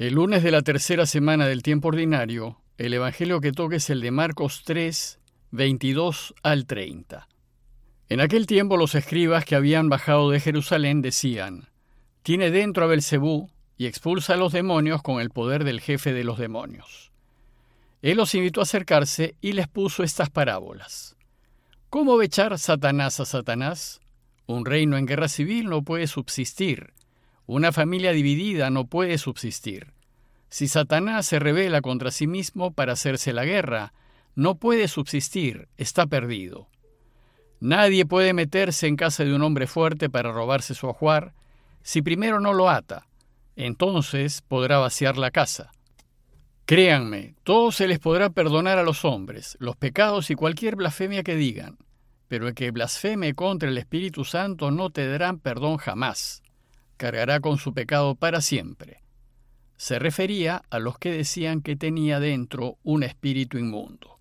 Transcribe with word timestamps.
El 0.00 0.14
lunes 0.14 0.42
de 0.42 0.50
la 0.50 0.62
tercera 0.62 1.04
semana 1.04 1.46
del 1.46 1.62
tiempo 1.62 1.88
ordinario, 1.88 2.58
el 2.78 2.94
Evangelio 2.94 3.42
que 3.42 3.52
toque 3.52 3.76
es 3.76 3.90
el 3.90 4.00
de 4.00 4.10
Marcos 4.10 4.62
3, 4.64 5.20
22 5.50 6.34
al 6.42 6.64
30. 6.64 7.28
En 8.08 8.20
aquel 8.22 8.46
tiempo 8.46 8.78
los 8.78 8.94
escribas 8.94 9.44
que 9.44 9.56
habían 9.56 9.90
bajado 9.90 10.30
de 10.30 10.40
Jerusalén 10.40 11.02
decían, 11.02 11.68
Tiene 12.22 12.50
dentro 12.50 12.84
a 12.84 12.86
Belcebú 12.86 13.50
y 13.76 13.84
expulsa 13.84 14.32
a 14.32 14.36
los 14.38 14.54
demonios 14.54 15.02
con 15.02 15.20
el 15.20 15.28
poder 15.28 15.64
del 15.64 15.82
jefe 15.82 16.14
de 16.14 16.24
los 16.24 16.38
demonios. 16.38 17.12
Él 18.00 18.16
los 18.16 18.34
invitó 18.34 18.60
a 18.60 18.62
acercarse 18.62 19.34
y 19.42 19.52
les 19.52 19.68
puso 19.68 20.02
estas 20.02 20.30
parábolas. 20.30 21.14
¿Cómo 21.90 22.22
echar 22.22 22.58
Satanás 22.58 23.20
a 23.20 23.26
Satanás? 23.26 24.00
Un 24.46 24.64
reino 24.64 24.96
en 24.96 25.04
guerra 25.04 25.28
civil 25.28 25.68
no 25.68 25.82
puede 25.82 26.06
subsistir 26.06 26.94
una 27.52 27.72
familia 27.72 28.12
dividida 28.12 28.70
no 28.70 28.86
puede 28.86 29.18
subsistir. 29.18 29.92
Si 30.50 30.68
Satanás 30.68 31.26
se 31.26 31.40
revela 31.40 31.80
contra 31.80 32.12
sí 32.12 32.28
mismo 32.28 32.72
para 32.72 32.92
hacerse 32.92 33.32
la 33.32 33.44
guerra, 33.44 33.92
no 34.36 34.54
puede 34.54 34.86
subsistir, 34.86 35.66
está 35.76 36.06
perdido. 36.06 36.68
Nadie 37.58 38.06
puede 38.06 38.34
meterse 38.34 38.86
en 38.86 38.94
casa 38.94 39.24
de 39.24 39.34
un 39.34 39.42
hombre 39.42 39.66
fuerte 39.66 40.08
para 40.08 40.30
robarse 40.30 40.74
su 40.74 40.88
ajuar 40.88 41.34
si 41.82 42.02
primero 42.02 42.38
no 42.38 42.52
lo 42.52 42.70
ata. 42.70 43.08
Entonces 43.56 44.42
podrá 44.42 44.78
vaciar 44.78 45.18
la 45.18 45.32
casa. 45.32 45.72
Créanme, 46.66 47.34
todo 47.42 47.72
se 47.72 47.88
les 47.88 47.98
podrá 47.98 48.30
perdonar 48.30 48.78
a 48.78 48.84
los 48.84 49.04
hombres, 49.04 49.56
los 49.58 49.74
pecados 49.74 50.30
y 50.30 50.36
cualquier 50.36 50.76
blasfemia 50.76 51.24
que 51.24 51.34
digan, 51.34 51.78
pero 52.28 52.46
el 52.46 52.54
que 52.54 52.70
blasfeme 52.70 53.34
contra 53.34 53.68
el 53.68 53.78
Espíritu 53.78 54.24
Santo 54.24 54.70
no 54.70 54.90
te 54.90 55.08
darán 55.08 55.40
perdón 55.40 55.78
jamás 55.78 56.39
cargará 57.00 57.40
con 57.40 57.56
su 57.56 57.72
pecado 57.72 58.14
para 58.14 58.42
siempre. 58.42 59.02
Se 59.78 59.98
refería 59.98 60.62
a 60.68 60.78
los 60.78 60.98
que 60.98 61.10
decían 61.10 61.62
que 61.62 61.74
tenía 61.74 62.20
dentro 62.20 62.76
un 62.82 63.02
espíritu 63.02 63.56
inmundo. 63.56 64.18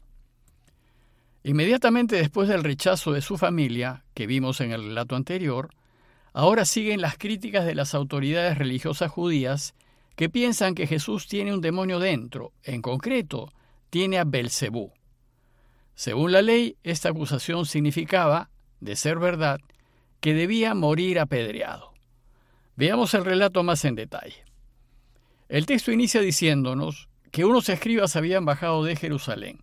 Inmediatamente 1.44 2.16
después 2.16 2.48
del 2.48 2.64
rechazo 2.64 3.12
de 3.12 3.20
su 3.20 3.38
familia, 3.38 4.06
que 4.14 4.28
vimos 4.28 4.62
en 4.62 4.72
el 4.72 4.82
relato 4.82 5.18
anterior, 5.18 5.72
ahora 6.32 6.64
siguen 6.64 7.02
las 7.02 7.18
críticas 7.18 7.66
de 7.66 7.76
las 7.76 7.94
autoridades 7.94 8.58
religiosas 8.58 9.12
judías 9.12 9.74
que 10.16 10.30
piensan 10.30 10.74
que 10.74 10.88
Jesús 10.88 11.28
tiene 11.28 11.54
un 11.54 11.60
demonio 11.60 12.00
dentro, 12.00 12.54
en 12.64 12.82
concreto, 12.82 13.52
tiene 13.90 14.20
a 14.20 14.24
Belcebú. 14.24 14.94
Según 15.96 16.32
la 16.32 16.42
ley, 16.42 16.78
esta 16.84 17.10
acusación 17.10 17.66
significaba, 17.66 18.50
de 18.80 18.96
ser 18.96 19.20
verdad, 19.20 19.60
que 20.22 20.34
debía 20.34 20.74
morir 20.76 21.20
apedreado. 21.20 21.89
Veamos 22.80 23.14
el 23.14 23.26
relato 23.26 23.62
más 23.62 23.84
en 23.84 23.96
detalle. 23.96 24.46
El 25.50 25.66
texto 25.66 25.92
inicia 25.92 26.22
diciéndonos 26.22 27.10
que 27.30 27.44
unos 27.44 27.68
escribas 27.68 28.16
habían 28.16 28.46
bajado 28.46 28.86
de 28.86 28.96
Jerusalén. 28.96 29.62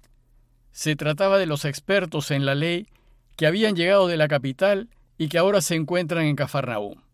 Se 0.71 0.97
trataba 0.97 1.39
de 1.39 1.47
los 1.47 1.65
expertos 1.65 2.31
en 2.31 2.45
la 2.45 2.55
ley 2.55 2.89
que 3.37 3.47
habían 3.47 3.75
llegado 3.75 4.07
de 4.07 4.19
la 4.19 4.29
capital 4.29 4.91
y 5.17 5.31
que 5.31 5.39
ahora 5.39 5.63
se 5.63 5.77
encuentran 5.77 6.27
en 6.27 6.37
Cafarnaúm. 6.37 7.05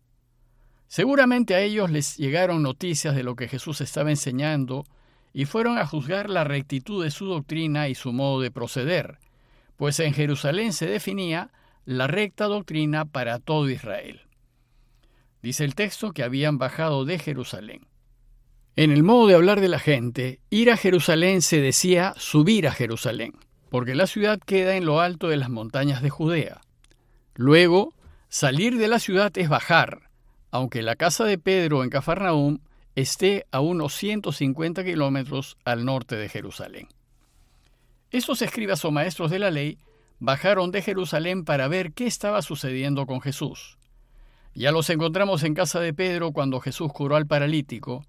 Seguramente 0.87 1.55
a 1.55 1.61
ellos 1.61 1.89
les 1.89 2.17
llegaron 2.17 2.63
noticias 2.63 3.15
de 3.15 3.23
lo 3.23 3.37
que 3.37 3.47
Jesús 3.47 3.79
estaba 3.79 4.09
enseñando 4.09 4.83
y 5.31 5.45
fueron 5.45 5.77
a 5.77 5.87
juzgar 5.87 6.29
la 6.29 6.43
rectitud 6.43 7.01
de 7.01 7.11
su 7.11 7.27
doctrina 7.27 7.87
y 7.87 7.95
su 7.95 8.11
modo 8.11 8.41
de 8.41 8.51
proceder, 8.51 9.19
pues 9.77 10.01
en 10.01 10.13
Jerusalén 10.13 10.73
se 10.73 10.85
definía 10.85 11.49
la 11.85 12.07
recta 12.07 12.47
doctrina 12.47 13.05
para 13.05 13.39
todo 13.39 13.69
Israel. 13.69 14.19
Dice 15.43 15.65
el 15.65 15.75
texto 15.75 16.13
que 16.13 16.23
habían 16.23 16.57
bajado 16.57 17.03
de 17.03 17.19
Jerusalén. 17.19 17.85
En 18.77 18.91
el 18.91 19.03
modo 19.03 19.27
de 19.27 19.35
hablar 19.35 19.59
de 19.59 19.67
la 19.67 19.77
gente, 19.77 20.39
ir 20.49 20.71
a 20.71 20.77
Jerusalén 20.77 21.41
se 21.41 21.59
decía 21.59 22.13
subir 22.15 22.65
a 22.65 22.71
Jerusalén, 22.71 23.33
porque 23.69 23.93
la 23.93 24.07
ciudad 24.07 24.39
queda 24.39 24.77
en 24.77 24.85
lo 24.85 25.01
alto 25.01 25.27
de 25.27 25.35
las 25.35 25.49
montañas 25.49 26.01
de 26.01 26.09
Judea. 26.09 26.61
Luego, 27.35 27.93
salir 28.29 28.77
de 28.77 28.87
la 28.87 28.99
ciudad 28.99 29.37
es 29.37 29.49
bajar, 29.49 30.09
aunque 30.49 30.81
la 30.81 30.95
casa 30.95 31.25
de 31.25 31.37
Pedro 31.37 31.83
en 31.83 31.89
Cafarnaúm 31.89 32.59
esté 32.95 33.45
a 33.51 33.59
unos 33.59 33.93
150 33.95 34.85
kilómetros 34.85 35.57
al 35.65 35.83
norte 35.83 36.15
de 36.15 36.29
Jerusalén. 36.29 36.87
Estos 38.11 38.41
escribas 38.41 38.85
o 38.85 38.91
maestros 38.91 39.29
de 39.29 39.39
la 39.39 39.51
ley 39.51 39.77
bajaron 40.19 40.71
de 40.71 40.81
Jerusalén 40.81 41.43
para 41.43 41.67
ver 41.67 41.91
qué 41.91 42.07
estaba 42.07 42.41
sucediendo 42.41 43.05
con 43.05 43.19
Jesús. 43.19 43.77
Ya 44.55 44.71
los 44.71 44.89
encontramos 44.89 45.43
en 45.43 45.55
casa 45.55 45.79
de 45.79 45.93
Pedro 45.93 46.31
cuando 46.31 46.59
Jesús 46.59 46.91
curó 46.93 47.15
al 47.15 47.25
paralítico, 47.25 48.05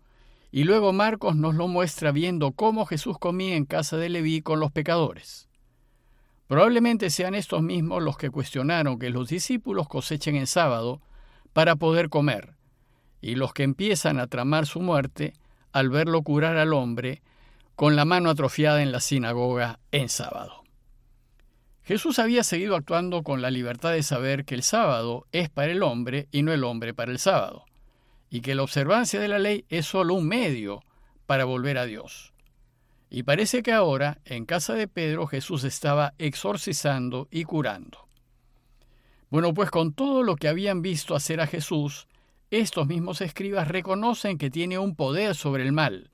y 0.53 0.65
luego 0.65 0.93
Marcos 0.93 1.37
nos 1.37 1.55
lo 1.55 1.69
muestra 1.69 2.13
viendo 2.13 2.53
cómo 2.53 2.87
Jesús 2.87 3.19
comía 3.19 3.57
en 3.57 3.65
casa 3.65 3.97
de 3.97 4.09
Leví 4.09 4.43
con 4.43 4.61
los 4.61 4.71
pecadores. 4.71 5.49
Probablemente 6.47 7.09
sean 7.09 7.35
estos 7.35 7.63
mismos 7.63 8.03
los 8.03 8.19
que 8.19 8.31
cuestionaron 8.31 8.99
que 8.99 9.11
los 9.11 9.29
discípulos 9.29 9.89
cosechen 9.89 10.37
en 10.37 10.47
sábado 10.47 11.01
para 11.55 11.77
poder 11.77 12.11
comer, 12.11 12.55
y 13.23 13.37
los 13.37 13.55
que 13.55 13.63
empiezan 13.63 14.19
a 14.19 14.27
tramar 14.27 14.67
su 14.67 14.81
muerte 14.81 15.33
al 15.73 15.89
verlo 15.89 16.23
curar 16.23 16.59
al 16.59 16.75
hombre 16.75 17.23
con 17.75 17.97
la 17.97 18.05
mano 18.05 18.29
atrofiada 18.29 18.83
en 18.83 18.93
la 18.93 19.01
sinagoga 19.01 19.81
en 19.91 20.09
sábado. 20.09 20.64
Jesús 21.85 22.19
había 22.19 22.43
seguido 22.45 22.77
actuando 22.77 23.23
con 23.23 23.43
la 23.43 23.51
libertad 23.51 23.93
de 23.93 24.03
saber 24.03 24.47
que 24.47 24.55
el 24.55 24.63
sábado 24.63 25.27
es 25.33 25.51
para 25.51 25.71
el 25.71 25.83
hombre 25.83 26.29
y 26.33 26.43
no 26.43 26.51
el 26.53 26.65
hombre 26.65 26.95
para 26.95 27.13
el 27.13 27.19
sábado, 27.19 27.67
y 28.31 28.41
que 28.41 28.55
la 28.55 28.63
observancia 28.63 29.21
de 29.21 29.29
la 29.29 29.39
ley 29.39 29.67
es 29.69 29.85
solo 29.85 30.15
un 30.15 30.27
medio 30.27 30.83
para 31.27 31.45
volver 31.45 31.77
a 31.77 31.85
Dios. 31.85 32.33
Y 33.11 33.25
parece 33.25 33.63
que 33.63 33.73
ahora, 33.73 34.19
en 34.25 34.47
casa 34.47 34.73
de 34.73 34.89
Pedro, 34.89 35.27
Jesús 35.27 35.63
estaba 35.65 36.15
exorcizando 36.17 37.29
y 37.31 37.45
curando. 37.45 38.09
Bueno, 39.29 39.53
pues 39.53 39.71
con 39.71 39.93
todo 39.93 40.23
lo 40.23 40.37
que 40.37 40.49
habían 40.49 40.81
visto 40.81 41.15
hacer 41.15 41.43
a 41.43 41.47
Jesús, 41.47 42.09
estos 42.51 42.87
mismos 42.87 43.21
escribas 43.21 43.69
reconocen 43.69 44.39
que 44.39 44.51
tiene 44.51 44.79
un 44.79 44.97
poder 44.97 45.35
sobre 45.35 45.65
el 45.65 45.73
mal, 45.73 46.11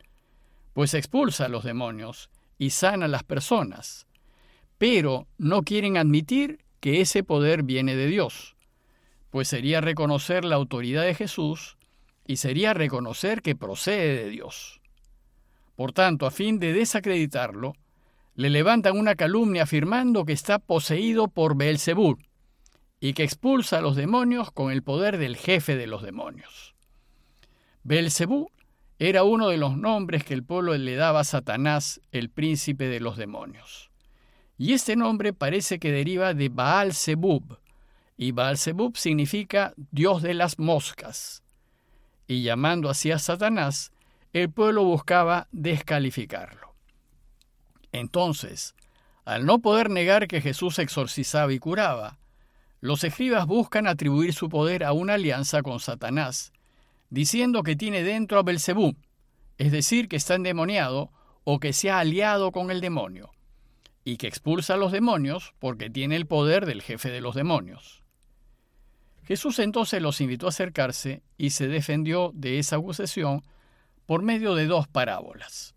pues 0.72 0.94
expulsa 0.94 1.44
a 1.44 1.48
los 1.48 1.62
demonios 1.62 2.28
y 2.58 2.70
sana 2.70 3.04
a 3.04 3.08
las 3.08 3.22
personas 3.22 4.08
pero 4.80 5.26
no 5.36 5.60
quieren 5.62 5.98
admitir 5.98 6.64
que 6.80 7.02
ese 7.02 7.22
poder 7.22 7.64
viene 7.64 7.96
de 7.96 8.06
Dios, 8.06 8.56
pues 9.28 9.46
sería 9.46 9.82
reconocer 9.82 10.42
la 10.42 10.56
autoridad 10.56 11.02
de 11.02 11.14
Jesús 11.14 11.76
y 12.26 12.36
sería 12.36 12.72
reconocer 12.72 13.42
que 13.42 13.54
procede 13.54 14.24
de 14.24 14.30
Dios. 14.30 14.80
Por 15.76 15.92
tanto, 15.92 16.24
a 16.24 16.30
fin 16.30 16.58
de 16.58 16.72
desacreditarlo, 16.72 17.74
le 18.34 18.48
levantan 18.48 18.96
una 18.98 19.16
calumnia 19.16 19.64
afirmando 19.64 20.24
que 20.24 20.32
está 20.32 20.58
poseído 20.58 21.28
por 21.28 21.58
Beelzebub 21.58 22.18
y 23.00 23.12
que 23.12 23.24
expulsa 23.24 23.76
a 23.76 23.82
los 23.82 23.96
demonios 23.96 24.50
con 24.50 24.72
el 24.72 24.82
poder 24.82 25.18
del 25.18 25.36
jefe 25.36 25.76
de 25.76 25.88
los 25.88 26.02
demonios. 26.02 26.74
Beelzebú 27.82 28.50
era 28.98 29.24
uno 29.24 29.48
de 29.48 29.58
los 29.58 29.76
nombres 29.76 30.24
que 30.24 30.32
el 30.32 30.42
pueblo 30.42 30.74
le 30.74 30.94
daba 30.94 31.20
a 31.20 31.24
Satanás, 31.24 32.00
el 32.12 32.30
príncipe 32.30 32.86
de 32.86 33.00
los 33.00 33.18
demonios. 33.18 33.89
Y 34.60 34.74
este 34.74 34.94
nombre 34.94 35.32
parece 35.32 35.78
que 35.78 35.90
deriva 35.90 36.34
de 36.34 36.50
Baal 36.50 36.92
Zebub, 36.92 37.58
y 38.18 38.32
Baal 38.32 38.58
Zebub 38.58 38.94
significa 38.94 39.72
Dios 39.90 40.20
de 40.20 40.34
las 40.34 40.58
moscas. 40.58 41.42
Y 42.26 42.42
llamando 42.42 42.90
así 42.90 43.10
a 43.10 43.18
Satanás, 43.18 43.90
el 44.34 44.50
pueblo 44.50 44.84
buscaba 44.84 45.48
descalificarlo. 45.50 46.74
Entonces, 47.92 48.74
al 49.24 49.46
no 49.46 49.60
poder 49.60 49.88
negar 49.88 50.28
que 50.28 50.42
Jesús 50.42 50.78
exorcizaba 50.78 51.54
y 51.54 51.58
curaba, 51.58 52.18
los 52.82 53.02
escribas 53.02 53.46
buscan 53.46 53.86
atribuir 53.86 54.34
su 54.34 54.50
poder 54.50 54.84
a 54.84 54.92
una 54.92 55.14
alianza 55.14 55.62
con 55.62 55.80
Satanás, 55.80 56.52
diciendo 57.08 57.62
que 57.62 57.76
tiene 57.76 58.02
dentro 58.02 58.38
a 58.38 58.42
Belcebú, 58.42 58.94
es 59.56 59.72
decir, 59.72 60.06
que 60.06 60.16
está 60.16 60.34
endemoniado 60.34 61.10
o 61.44 61.60
que 61.60 61.72
se 61.72 61.90
ha 61.90 62.00
aliado 62.00 62.52
con 62.52 62.70
el 62.70 62.82
demonio 62.82 63.30
y 64.04 64.16
que 64.16 64.26
expulsa 64.26 64.74
a 64.74 64.76
los 64.76 64.92
demonios 64.92 65.54
porque 65.58 65.90
tiene 65.90 66.16
el 66.16 66.26
poder 66.26 66.66
del 66.66 66.82
jefe 66.82 67.10
de 67.10 67.20
los 67.20 67.34
demonios. 67.34 68.02
Jesús 69.24 69.58
entonces 69.58 70.02
los 70.02 70.20
invitó 70.20 70.46
a 70.46 70.48
acercarse 70.48 71.22
y 71.38 71.50
se 71.50 71.68
defendió 71.68 72.32
de 72.34 72.58
esa 72.58 72.76
acusación 72.76 73.42
por 74.06 74.22
medio 74.22 74.54
de 74.54 74.66
dos 74.66 74.88
parábolas. 74.88 75.74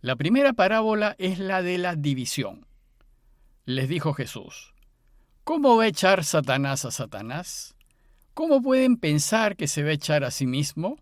La 0.00 0.16
primera 0.16 0.52
parábola 0.52 1.16
es 1.18 1.38
la 1.38 1.62
de 1.62 1.78
la 1.78 1.96
división. 1.96 2.66
Les 3.64 3.88
dijo 3.88 4.12
Jesús, 4.12 4.74
¿cómo 5.42 5.76
va 5.76 5.84
a 5.84 5.88
echar 5.88 6.24
Satanás 6.24 6.84
a 6.84 6.90
Satanás? 6.90 7.74
¿Cómo 8.34 8.60
pueden 8.60 8.98
pensar 8.98 9.56
que 9.56 9.66
se 9.66 9.82
va 9.82 9.90
a 9.90 9.94
echar 9.94 10.22
a 10.24 10.30
sí 10.30 10.46
mismo? 10.46 10.98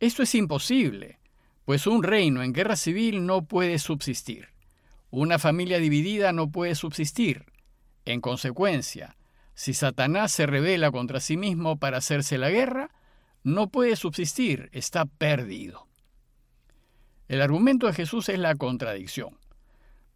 Esto 0.00 0.22
es 0.22 0.34
imposible, 0.34 1.18
pues 1.64 1.86
un 1.86 2.02
reino 2.02 2.42
en 2.42 2.52
guerra 2.52 2.76
civil 2.76 3.24
no 3.24 3.44
puede 3.44 3.78
subsistir. 3.78 4.53
Una 5.16 5.38
familia 5.38 5.78
dividida 5.78 6.32
no 6.32 6.50
puede 6.50 6.74
subsistir. 6.74 7.44
En 8.04 8.20
consecuencia, 8.20 9.16
si 9.54 9.72
Satanás 9.72 10.32
se 10.32 10.44
revela 10.44 10.90
contra 10.90 11.20
sí 11.20 11.36
mismo 11.36 11.78
para 11.78 11.98
hacerse 11.98 12.36
la 12.36 12.50
guerra, 12.50 12.90
no 13.44 13.68
puede 13.68 13.94
subsistir, 13.94 14.70
está 14.72 15.04
perdido. 15.04 15.86
El 17.28 17.42
argumento 17.42 17.86
de 17.86 17.92
Jesús 17.92 18.28
es 18.28 18.40
la 18.40 18.56
contradicción. 18.56 19.38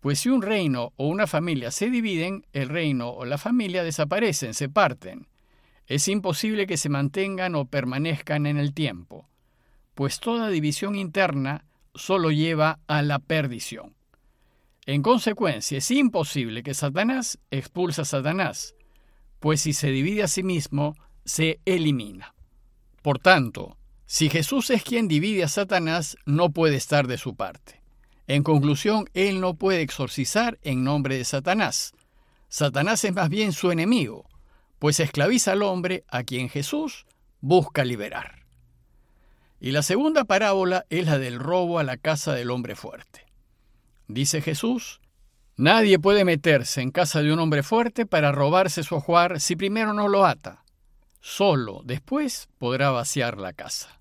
Pues 0.01 0.19
si 0.19 0.31
un 0.31 0.43
reino 0.43 0.93
o 0.97 1.07
una 1.07 1.29
familia 1.29 1.71
se 1.71 1.91
dividen, 1.91 2.45
el 2.53 2.69
reino 2.69 3.11
o 3.11 3.25
la 3.25 3.39
familia 3.39 3.85
desaparecen, 3.85 4.53
se 4.53 4.69
parten. 4.69 5.29
Es 5.87 6.09
imposible 6.09 6.67
que 6.67 6.77
se 6.77 6.89
mantengan 6.89 7.55
o 7.55 7.67
permanezcan 7.67 8.47
en 8.47 8.57
el 8.57 8.75
tiempo, 8.75 9.29
pues 9.95 10.19
toda 10.19 10.49
división 10.49 10.97
interna 10.97 11.67
solo 11.95 12.33
lleva 12.33 12.81
a 12.89 13.03
la 13.03 13.21
perdición. 13.21 13.97
En 14.89 15.03
consecuencia, 15.03 15.77
es 15.77 15.91
imposible 15.91 16.63
que 16.63 16.73
Satanás 16.73 17.39
expulse 17.51 18.01
a 18.01 18.05
Satanás, 18.07 18.75
pues 19.39 19.61
si 19.61 19.75
se 19.75 19.91
divide 19.91 20.23
a 20.23 20.29
sí 20.29 20.43
mismo, 20.43 20.95
se 21.27 21.61
elimina. 21.67 22.35
Por 23.03 23.19
tanto, 23.19 23.77
si 24.07 24.31
Jesús 24.31 24.71
es 24.71 24.83
quien 24.83 25.07
divide 25.07 25.45
a 25.45 25.49
Satanás, 25.49 26.17
no 26.25 26.53
puede 26.53 26.77
estar 26.77 27.07
de 27.07 27.19
su 27.19 27.37
parte. 27.37 27.83
En 28.27 28.43
conclusión, 28.43 29.11
él 29.13 29.43
no 29.43 29.53
puede 29.53 29.83
exorcizar 29.83 30.59
en 30.63 30.85
nombre 30.85 31.19
de 31.19 31.27
Satanás. 31.27 31.93
Satanás 32.49 33.05
es 33.05 33.13
más 33.13 33.29
bien 33.29 33.53
su 33.53 33.71
enemigo, 33.71 34.25
pues 34.79 35.01
esclaviza 35.01 35.53
al 35.53 35.65
hombre 35.65 36.05
a 36.09 36.23
quien 36.23 36.49
Jesús 36.49 37.05
busca 37.43 37.85
liberar. 37.85 38.47
Y 39.61 39.73
la 39.73 39.83
segunda 39.83 40.25
parábola 40.25 40.87
es 40.89 41.05
la 41.05 41.19
del 41.19 41.39
robo 41.39 41.79
a 41.79 41.85
la 41.85 41.99
casa 41.99 42.33
del 42.33 42.51
hombre 42.51 42.75
fuerte. 42.75 43.28
Dice 44.09 44.41
Jesús, 44.41 45.01
Nadie 45.59 45.99
puede 45.99 46.25
meterse 46.25 46.81
en 46.81 46.93
casa 46.93 47.21
de 47.21 47.33
un 47.33 47.41
hombre 47.41 47.65
fuerte 47.65 48.07
para 48.07 48.31
robarse 48.31 48.85
su 48.85 48.95
ajuar 48.95 49.41
si 49.41 49.57
primero 49.57 49.93
no 49.93 50.07
lo 50.07 50.25
ata. 50.25 50.63
Solo 51.21 51.83
después 51.85 52.49
podrá 52.59 52.91
vaciar 52.91 53.39
la 53.39 53.53
casa. 53.53 54.01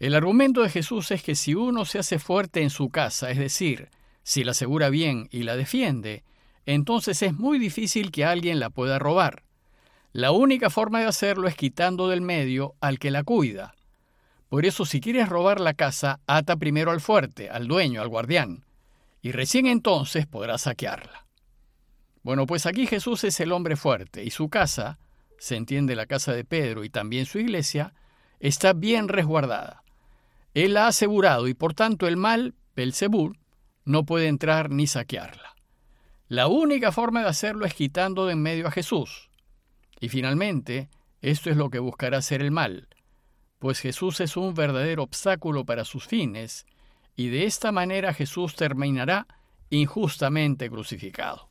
El 0.00 0.16
argumento 0.16 0.62
de 0.62 0.68
Jesús 0.68 1.12
es 1.12 1.22
que 1.22 1.36
si 1.36 1.54
uno 1.54 1.84
se 1.84 2.00
hace 2.00 2.18
fuerte 2.18 2.60
en 2.60 2.70
su 2.70 2.90
casa, 2.90 3.30
es 3.30 3.38
decir, 3.38 3.88
si 4.24 4.42
la 4.42 4.50
asegura 4.50 4.90
bien 4.90 5.28
y 5.30 5.44
la 5.44 5.56
defiende, 5.56 6.24
entonces 6.66 7.22
es 7.22 7.34
muy 7.34 7.60
difícil 7.60 8.10
que 8.10 8.24
alguien 8.24 8.58
la 8.58 8.68
pueda 8.68 8.98
robar. 8.98 9.44
La 10.12 10.32
única 10.32 10.70
forma 10.70 10.98
de 10.98 11.06
hacerlo 11.06 11.46
es 11.46 11.54
quitando 11.54 12.08
del 12.08 12.20
medio 12.20 12.74
al 12.80 12.98
que 12.98 13.12
la 13.12 13.22
cuida. 13.22 13.76
Por 14.48 14.66
eso 14.66 14.84
si 14.84 15.00
quieres 15.00 15.28
robar 15.28 15.60
la 15.60 15.74
casa, 15.74 16.18
ata 16.26 16.56
primero 16.56 16.90
al 16.90 17.00
fuerte, 17.00 17.48
al 17.48 17.68
dueño, 17.68 18.02
al 18.02 18.08
guardián 18.08 18.64
y 19.28 19.32
recién 19.32 19.66
entonces 19.66 20.26
podrá 20.26 20.56
saquearla. 20.56 21.26
Bueno, 22.22 22.46
pues 22.46 22.64
aquí 22.64 22.86
Jesús 22.86 23.24
es 23.24 23.38
el 23.40 23.52
hombre 23.52 23.76
fuerte 23.76 24.24
y 24.24 24.30
su 24.30 24.48
casa, 24.48 24.98
se 25.36 25.56
entiende 25.56 25.94
la 25.96 26.06
casa 26.06 26.32
de 26.32 26.46
Pedro 26.46 26.82
y 26.82 26.88
también 26.88 27.26
su 27.26 27.38
iglesia, 27.38 27.92
está 28.40 28.72
bien 28.72 29.06
resguardada. 29.06 29.84
Él 30.54 30.72
la 30.72 30.86
ha 30.86 30.88
asegurado 30.88 31.46
y 31.46 31.52
por 31.52 31.74
tanto 31.74 32.08
el 32.08 32.16
mal, 32.16 32.54
Belzebul, 32.74 33.38
no 33.84 34.06
puede 34.06 34.28
entrar 34.28 34.70
ni 34.70 34.86
saquearla. 34.86 35.54
La 36.28 36.46
única 36.46 36.90
forma 36.90 37.20
de 37.20 37.28
hacerlo 37.28 37.66
es 37.66 37.74
quitando 37.74 38.24
de 38.24 38.32
en 38.32 38.40
medio 38.40 38.66
a 38.66 38.70
Jesús. 38.70 39.28
Y 40.00 40.08
finalmente, 40.08 40.88
esto 41.20 41.50
es 41.50 41.58
lo 41.58 41.68
que 41.68 41.80
buscará 41.80 42.16
hacer 42.16 42.40
el 42.40 42.50
mal, 42.50 42.88
pues 43.58 43.80
Jesús 43.80 44.20
es 44.20 44.38
un 44.38 44.54
verdadero 44.54 45.02
obstáculo 45.02 45.66
para 45.66 45.84
sus 45.84 46.06
fines 46.06 46.64
y 47.18 47.30
de 47.30 47.46
esta 47.46 47.72
manera 47.72 48.14
Jesús 48.14 48.54
terminará 48.54 49.26
injustamente 49.70 50.70
crucificado. 50.70 51.48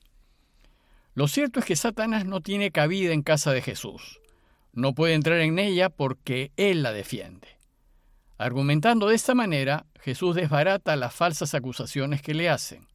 Lo 1.14 1.28
cierto 1.28 1.60
es 1.60 1.66
que 1.66 1.76
Satanás 1.76 2.24
no 2.26 2.40
tiene 2.40 2.72
cabida 2.72 3.12
en 3.12 3.22
casa 3.22 3.52
de 3.52 3.62
Jesús. 3.62 4.22
No 4.72 4.96
puede 4.96 5.14
entrar 5.14 5.42
en 5.42 5.60
ella 5.60 5.90
porque 5.90 6.54
Él 6.56 6.84
la 6.84 6.94
defiende. 6.94 7.50
Argumentando 8.38 9.10
de 9.10 9.16
esta 9.16 9.36
manera, 9.36 9.86
Jesús 10.00 10.38
desbarata 10.38 10.96
las 10.96 11.14
falsas 11.14 11.54
acusaciones 11.54 12.22
que 12.22 12.34
le 12.34 12.48
hacen. 12.48 12.88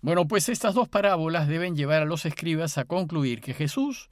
Bueno, 0.00 0.26
pues 0.26 0.48
estas 0.48 0.74
dos 0.74 0.88
parábolas 0.88 1.46
deben 1.46 1.76
llevar 1.76 2.02
a 2.02 2.06
los 2.06 2.26
escribas 2.26 2.76
a 2.76 2.86
concluir 2.86 3.40
que 3.40 3.54
Jesús 3.54 4.10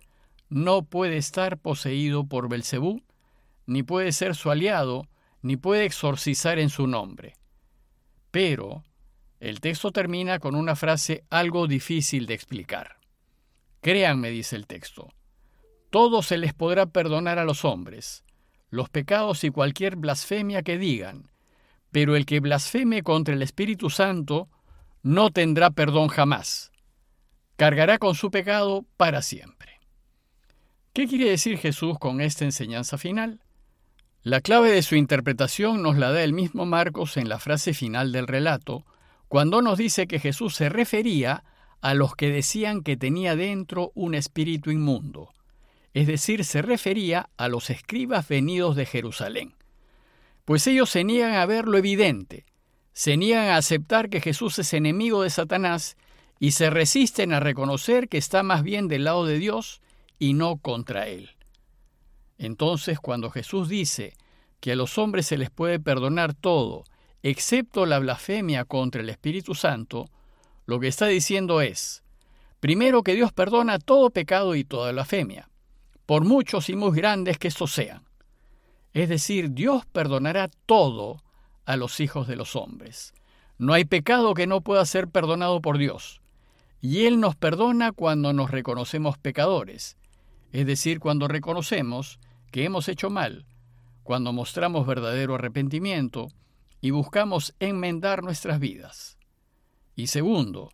no 0.50 0.84
puede 0.84 1.16
estar 1.16 1.58
poseído 1.58 2.28
por 2.28 2.48
Belcebú, 2.48 3.02
ni 3.66 3.82
puede 3.82 4.12
ser 4.12 4.36
su 4.36 4.52
aliado, 4.52 5.08
ni 5.42 5.56
puede 5.56 5.84
exorcizar 5.84 6.58
en 6.58 6.70
su 6.70 6.86
nombre. 6.86 7.34
Pero 8.30 8.84
el 9.40 9.60
texto 9.60 9.92
termina 9.92 10.38
con 10.38 10.54
una 10.54 10.76
frase 10.76 11.24
algo 11.30 11.66
difícil 11.66 12.26
de 12.26 12.34
explicar. 12.34 12.98
Créanme, 13.80 14.30
dice 14.30 14.56
el 14.56 14.66
texto, 14.66 15.08
todo 15.90 16.22
se 16.22 16.38
les 16.38 16.52
podrá 16.52 16.86
perdonar 16.86 17.38
a 17.38 17.44
los 17.44 17.64
hombres, 17.64 18.24
los 18.70 18.90
pecados 18.90 19.44
y 19.44 19.50
cualquier 19.50 19.96
blasfemia 19.96 20.62
que 20.62 20.76
digan, 20.76 21.30
pero 21.90 22.16
el 22.16 22.26
que 22.26 22.40
blasfeme 22.40 23.02
contra 23.02 23.34
el 23.34 23.42
Espíritu 23.42 23.88
Santo 23.88 24.48
no 25.02 25.30
tendrá 25.30 25.70
perdón 25.70 26.08
jamás. 26.08 26.70
Cargará 27.56 27.98
con 27.98 28.14
su 28.14 28.30
pecado 28.30 28.84
para 28.96 29.22
siempre. 29.22 29.80
¿Qué 30.92 31.06
quiere 31.06 31.30
decir 31.30 31.58
Jesús 31.58 31.98
con 31.98 32.20
esta 32.20 32.44
enseñanza 32.44 32.98
final? 32.98 33.40
La 34.24 34.40
clave 34.40 34.72
de 34.72 34.82
su 34.82 34.96
interpretación 34.96 35.80
nos 35.80 35.96
la 35.96 36.10
da 36.10 36.24
el 36.24 36.32
mismo 36.32 36.66
Marcos 36.66 37.16
en 37.16 37.28
la 37.28 37.38
frase 37.38 37.72
final 37.72 38.10
del 38.10 38.26
relato, 38.26 38.84
cuando 39.28 39.62
nos 39.62 39.78
dice 39.78 40.08
que 40.08 40.18
Jesús 40.18 40.56
se 40.56 40.68
refería 40.68 41.44
a 41.80 41.94
los 41.94 42.16
que 42.16 42.30
decían 42.30 42.82
que 42.82 42.96
tenía 42.96 43.36
dentro 43.36 43.92
un 43.94 44.16
espíritu 44.16 44.72
inmundo, 44.72 45.32
es 45.94 46.08
decir, 46.08 46.44
se 46.44 46.62
refería 46.62 47.30
a 47.36 47.48
los 47.48 47.70
escribas 47.70 48.26
venidos 48.26 48.74
de 48.74 48.86
Jerusalén. 48.86 49.54
Pues 50.44 50.66
ellos 50.66 50.90
se 50.90 51.04
niegan 51.04 51.34
a 51.34 51.46
ver 51.46 51.68
lo 51.68 51.78
evidente, 51.78 52.44
se 52.92 53.16
niegan 53.16 53.48
a 53.48 53.56
aceptar 53.56 54.08
que 54.08 54.20
Jesús 54.20 54.58
es 54.58 54.74
enemigo 54.74 55.22
de 55.22 55.30
Satanás 55.30 55.96
y 56.40 56.50
se 56.52 56.70
resisten 56.70 57.32
a 57.32 57.40
reconocer 57.40 58.08
que 58.08 58.18
está 58.18 58.42
más 58.42 58.64
bien 58.64 58.88
del 58.88 59.04
lado 59.04 59.24
de 59.26 59.38
Dios 59.38 59.80
y 60.18 60.34
no 60.34 60.56
contra 60.56 61.06
él. 61.06 61.37
Entonces, 62.38 63.00
cuando 63.00 63.30
Jesús 63.30 63.68
dice 63.68 64.16
que 64.60 64.72
a 64.72 64.76
los 64.76 64.96
hombres 64.96 65.26
se 65.26 65.36
les 65.36 65.50
puede 65.50 65.80
perdonar 65.80 66.34
todo, 66.34 66.84
excepto 67.22 67.84
la 67.84 67.98
blasfemia 67.98 68.64
contra 68.64 69.02
el 69.02 69.10
Espíritu 69.10 69.54
Santo, 69.54 70.06
lo 70.66 70.80
que 70.80 70.88
está 70.88 71.06
diciendo 71.06 71.60
es, 71.60 72.02
primero 72.60 73.02
que 73.02 73.14
Dios 73.14 73.32
perdona 73.32 73.78
todo 73.78 74.10
pecado 74.10 74.54
y 74.54 74.64
toda 74.64 74.92
blasfemia, 74.92 75.48
por 76.06 76.24
muchos 76.24 76.68
y 76.70 76.76
muy 76.76 76.96
grandes 76.96 77.38
que 77.38 77.48
estos 77.48 77.72
sean. 77.72 78.04
Es 78.92 79.08
decir, 79.08 79.52
Dios 79.52 79.84
perdonará 79.86 80.48
todo 80.66 81.22
a 81.64 81.76
los 81.76 82.00
hijos 82.00 82.26
de 82.26 82.36
los 82.36 82.56
hombres. 82.56 83.12
No 83.58 83.72
hay 83.72 83.84
pecado 83.84 84.34
que 84.34 84.46
no 84.46 84.60
pueda 84.60 84.84
ser 84.86 85.08
perdonado 85.08 85.60
por 85.60 85.78
Dios. 85.78 86.20
Y 86.80 87.06
Él 87.06 87.20
nos 87.20 87.34
perdona 87.34 87.92
cuando 87.92 88.32
nos 88.32 88.50
reconocemos 88.50 89.18
pecadores, 89.18 89.96
es 90.52 90.64
decir, 90.64 91.00
cuando 91.00 91.28
reconocemos 91.28 92.18
que 92.50 92.64
hemos 92.64 92.88
hecho 92.88 93.10
mal, 93.10 93.46
cuando 94.02 94.32
mostramos 94.32 94.86
verdadero 94.86 95.34
arrepentimiento 95.34 96.28
y 96.80 96.90
buscamos 96.90 97.54
enmendar 97.60 98.22
nuestras 98.22 98.60
vidas. 98.60 99.18
Y 99.94 100.06
segundo, 100.06 100.70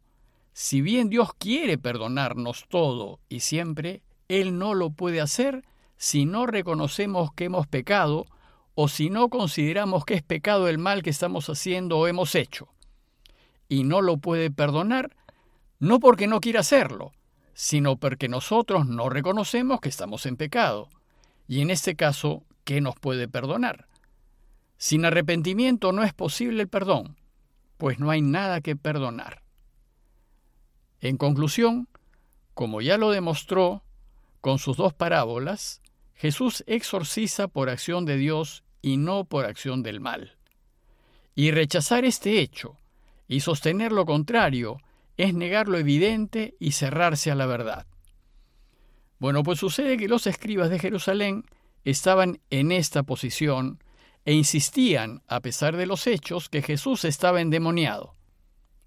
si 0.52 0.80
bien 0.80 1.08
Dios 1.08 1.30
quiere 1.36 1.78
perdonarnos 1.78 2.66
todo 2.68 3.20
y 3.28 3.40
siempre, 3.40 4.02
Él 4.28 4.58
no 4.58 4.74
lo 4.74 4.90
puede 4.90 5.20
hacer 5.20 5.64
si 5.96 6.26
no 6.26 6.46
reconocemos 6.46 7.32
que 7.32 7.44
hemos 7.44 7.66
pecado 7.66 8.26
o 8.74 8.88
si 8.88 9.10
no 9.10 9.28
consideramos 9.28 10.04
que 10.04 10.14
es 10.14 10.22
pecado 10.22 10.68
el 10.68 10.78
mal 10.78 11.02
que 11.02 11.10
estamos 11.10 11.48
haciendo 11.48 11.98
o 11.98 12.06
hemos 12.06 12.34
hecho. 12.34 12.68
Y 13.68 13.84
no 13.84 14.02
lo 14.02 14.18
puede 14.18 14.50
perdonar 14.50 15.16
no 15.78 16.00
porque 16.00 16.26
no 16.26 16.40
quiera 16.40 16.60
hacerlo, 16.60 17.12
sino 17.52 17.96
porque 17.96 18.28
nosotros 18.28 18.86
no 18.86 19.08
reconocemos 19.08 19.80
que 19.80 19.88
estamos 19.88 20.24
en 20.26 20.36
pecado. 20.36 20.88
Y 21.46 21.60
en 21.60 21.70
este 21.70 21.94
caso, 21.94 22.44
¿qué 22.64 22.80
nos 22.80 22.96
puede 22.96 23.28
perdonar? 23.28 23.86
Sin 24.76 25.04
arrepentimiento 25.04 25.92
no 25.92 26.02
es 26.02 26.12
posible 26.12 26.62
el 26.62 26.68
perdón, 26.68 27.16
pues 27.76 27.98
no 27.98 28.10
hay 28.10 28.22
nada 28.22 28.60
que 28.60 28.76
perdonar. 28.76 29.42
En 31.00 31.16
conclusión, 31.16 31.88
como 32.54 32.80
ya 32.80 32.96
lo 32.96 33.10
demostró 33.10 33.82
con 34.40 34.58
sus 34.58 34.76
dos 34.76 34.94
parábolas, 34.94 35.82
Jesús 36.14 36.64
exorciza 36.66 37.48
por 37.48 37.68
acción 37.68 38.04
de 38.04 38.16
Dios 38.16 38.64
y 38.80 38.96
no 38.96 39.24
por 39.24 39.44
acción 39.44 39.82
del 39.82 40.00
mal. 40.00 40.36
Y 41.34 41.50
rechazar 41.50 42.04
este 42.04 42.40
hecho 42.40 42.76
y 43.26 43.40
sostener 43.40 43.92
lo 43.92 44.06
contrario 44.06 44.78
es 45.16 45.34
negar 45.34 45.68
lo 45.68 45.78
evidente 45.78 46.54
y 46.58 46.72
cerrarse 46.72 47.30
a 47.30 47.34
la 47.34 47.46
verdad. 47.46 47.86
Bueno, 49.24 49.42
pues 49.42 49.58
sucede 49.58 49.96
que 49.96 50.06
los 50.06 50.26
escribas 50.26 50.68
de 50.68 50.78
Jerusalén 50.78 51.46
estaban 51.82 52.40
en 52.50 52.70
esta 52.70 53.04
posición 53.04 53.82
e 54.26 54.34
insistían, 54.34 55.22
a 55.28 55.40
pesar 55.40 55.78
de 55.78 55.86
los 55.86 56.06
hechos, 56.06 56.50
que 56.50 56.60
Jesús 56.60 57.06
estaba 57.06 57.40
endemoniado. 57.40 58.12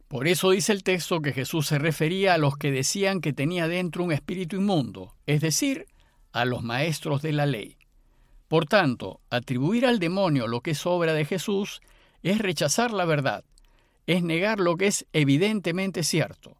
Por 0.08 0.28
eso 0.28 0.52
dice 0.52 0.74
el 0.74 0.84
texto 0.84 1.22
que 1.22 1.34
Jesús 1.34 1.66
se 1.66 1.80
refería 1.80 2.36
a 2.36 2.38
los 2.38 2.56
que 2.56 2.72
decían 2.72 3.20
que 3.20 3.34
tenía 3.34 3.68
dentro 3.68 4.04
un 4.04 4.12
espíritu 4.12 4.58
inmundo, 4.58 5.16
es 5.26 5.42
decir, 5.42 5.88
a 6.34 6.46
los 6.46 6.62
maestros 6.62 7.24
de 7.24 7.32
la 7.32 7.48
ley. 7.48 7.76
Por 8.48 8.68
tanto, 8.68 9.22
atribuir 9.32 9.88
al 9.88 9.98
demonio 9.98 10.46
lo 10.46 10.62
que 10.62 10.70
es 10.70 10.86
obra 10.86 11.14
de 11.14 11.26
Jesús 11.26 11.82
es 12.22 12.38
rechazar 12.38 12.92
la 12.92 13.06
verdad, 13.06 13.44
es 14.06 14.22
negar 14.22 14.60
lo 14.60 14.78
que 14.78 14.86
es 14.86 15.08
evidentemente 15.14 16.04
cierto. 16.04 16.58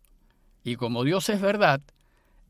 Y 0.64 0.78
como 0.78 1.04
Dios 1.04 1.30
es 1.30 1.42
verdad, 1.42 1.82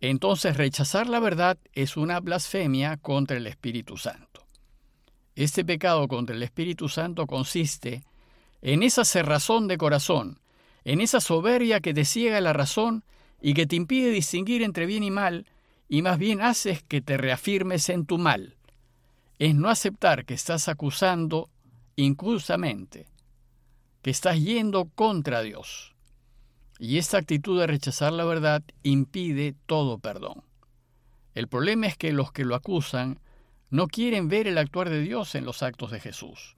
entonces 0.01 0.57
rechazar 0.57 1.07
la 1.07 1.19
verdad 1.19 1.57
es 1.73 1.97
una 1.97 2.19
blasfemia 2.19 2.97
contra 2.97 3.37
el 3.37 3.47
Espíritu 3.47 3.97
Santo. 3.97 4.45
Este 5.35 5.65
pecado 5.65 6.07
contra 6.07 6.35
el 6.35 6.43
Espíritu 6.43 6.89
Santo 6.89 7.27
consiste 7.27 8.03
en 8.61 8.83
esa 8.83 9.05
cerrazón 9.05 9.67
de 9.67 9.77
corazón, 9.77 10.39
en 10.83 11.01
esa 11.01 11.19
soberbia 11.19 11.79
que 11.79 11.93
te 11.93 12.05
ciega 12.05 12.41
la 12.41 12.53
razón 12.53 13.03
y 13.41 13.53
que 13.53 13.67
te 13.67 13.75
impide 13.75 14.09
distinguir 14.09 14.63
entre 14.63 14.85
bien 14.85 15.03
y 15.03 15.11
mal, 15.11 15.45
y 15.89 16.01
más 16.01 16.17
bien 16.17 16.41
haces 16.41 16.83
que 16.83 17.01
te 17.01 17.17
reafirmes 17.17 17.89
en 17.89 18.05
tu 18.05 18.17
mal. 18.17 18.55
Es 19.39 19.53
no 19.53 19.69
aceptar 19.69 20.25
que 20.25 20.33
estás 20.33 20.67
acusando 20.67 21.49
incursamente, 21.95 23.07
que 24.01 24.09
estás 24.09 24.39
yendo 24.39 24.85
contra 24.95 25.41
Dios. 25.41 25.95
Y 26.79 26.97
esta 26.97 27.17
actitud 27.17 27.59
de 27.59 27.67
rechazar 27.67 28.13
la 28.13 28.25
verdad 28.25 28.63
impide 28.83 29.55
todo 29.65 29.97
perdón. 29.99 30.43
El 31.33 31.47
problema 31.47 31.87
es 31.87 31.97
que 31.97 32.11
los 32.11 32.31
que 32.31 32.45
lo 32.45 32.55
acusan 32.55 33.19
no 33.69 33.87
quieren 33.87 34.27
ver 34.27 34.47
el 34.47 34.57
actuar 34.57 34.89
de 34.89 35.01
Dios 35.01 35.35
en 35.35 35.45
los 35.45 35.63
actos 35.63 35.91
de 35.91 35.99
Jesús. 35.99 36.55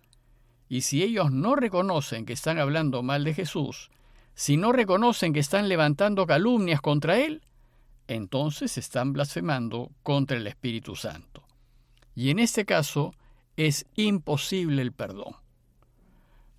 Y 0.68 0.82
si 0.82 1.04
ellos 1.04 1.32
no 1.32 1.56
reconocen 1.56 2.26
que 2.26 2.34
están 2.34 2.60
hablando 2.60 3.02
mal 3.02 3.24
de 3.24 3.34
Jesús, 3.34 3.90
si 4.36 4.56
no 4.56 4.72
reconocen 4.72 5.34
que 5.34 5.40
están 5.40 5.68
levantando 5.68 6.26
calumnias 6.28 6.80
contra 6.80 7.18
Él, 7.18 7.42
entonces 8.08 8.78
están 8.78 9.14
blasfemando 9.14 9.92
contra 10.04 10.38
el 10.38 10.48
Espíritu 10.48 10.96
Santo. 10.96 11.44
Y 12.16 12.30
en 12.30 12.40
este 12.40 12.66
caso 12.66 13.14
es 13.58 13.86
imposible 13.96 14.82
el 14.82 14.94
perdón. 14.94 15.36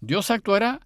Dios 0.01 0.31
actuará, 0.31 0.81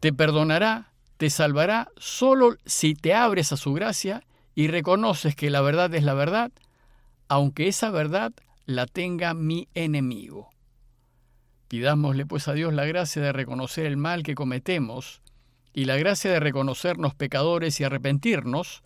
te 0.00 0.12
perdonará, 0.12 0.89
te 1.20 1.28
salvará 1.28 1.92
solo 1.98 2.56
si 2.64 2.94
te 2.94 3.12
abres 3.12 3.52
a 3.52 3.58
su 3.58 3.74
gracia 3.74 4.24
y 4.54 4.68
reconoces 4.68 5.36
que 5.36 5.50
la 5.50 5.60
verdad 5.60 5.94
es 5.94 6.02
la 6.02 6.14
verdad, 6.14 6.50
aunque 7.28 7.68
esa 7.68 7.90
verdad 7.90 8.32
la 8.64 8.86
tenga 8.86 9.34
mi 9.34 9.68
enemigo. 9.74 10.48
Pidámosle 11.68 12.24
pues 12.24 12.48
a 12.48 12.54
Dios 12.54 12.72
la 12.72 12.86
gracia 12.86 13.20
de 13.20 13.34
reconocer 13.34 13.84
el 13.84 13.98
mal 13.98 14.22
que 14.22 14.34
cometemos 14.34 15.20
y 15.74 15.84
la 15.84 15.98
gracia 15.98 16.30
de 16.30 16.40
reconocernos 16.40 17.14
pecadores 17.14 17.78
y 17.80 17.84
arrepentirnos, 17.84 18.82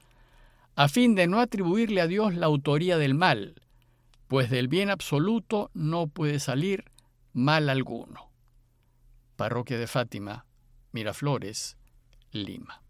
a 0.75 0.89
fin 0.89 1.15
de 1.15 1.29
no 1.29 1.39
atribuirle 1.39 2.01
a 2.01 2.09
Dios 2.09 2.35
la 2.35 2.47
autoría 2.47 2.99
del 2.99 3.15
mal, 3.15 3.63
pues 4.27 4.51
del 4.51 4.67
bien 4.67 4.91
absoluto 4.91 5.71
no 5.73 6.09
puede 6.09 6.41
salir 6.41 6.91
mal 7.33 7.69
alguno. 7.69 8.33
Parroquia 9.37 9.79
de 9.79 9.87
Fátima, 9.87 10.47
Miraflores, 10.91 11.77
Lima. 12.35 12.84